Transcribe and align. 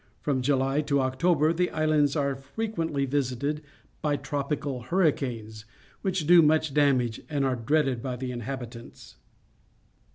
From 0.19 0.41
Julj' 0.41 0.87
to 0.87 0.99
October 1.01 1.53
the 1.53 1.69
islands 1.69 2.15
are 2.15 2.33
frequenth' 2.35 3.07
visited 3.11 3.61
by 4.01 4.15
tropical 4.15 4.81
hurricanes, 4.81 5.63
wluch 6.03 6.25
do 6.25 6.41
much 6.41 6.73
dam 6.73 7.01
age 7.01 7.21
and 7.29 7.45
are 7.45 7.55
dreaded 7.55 8.01
bj' 8.01 8.17
the 8.17 8.31
inhabitants. 8.31 9.17